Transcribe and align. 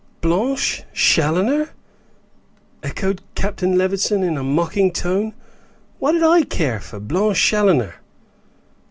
"Blanche 0.19 0.83
Challoner!" 0.93 1.69
echoed 2.81 3.21
Captain 3.35 3.77
Levison, 3.77 4.23
in 4.23 4.35
a 4.35 4.41
mocking 4.41 4.91
tone; 4.91 5.31
"what 5.99 6.13
did 6.13 6.23
I 6.23 6.41
care 6.41 6.79
for 6.79 6.99
Blanche 6.99 7.39
Challoner?" 7.39 7.93